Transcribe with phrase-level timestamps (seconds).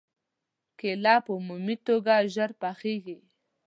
[0.79, 3.17] کېله په عمومي توګه ژر پخېږي.